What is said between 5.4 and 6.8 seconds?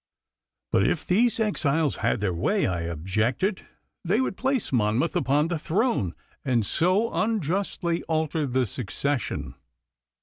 the throne, and